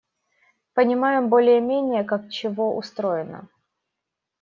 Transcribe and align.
Понимаем 0.73 1.29
более-менее, 1.29 2.03
как 2.03 2.31
чего 2.31 2.75
устроено. 2.75 3.47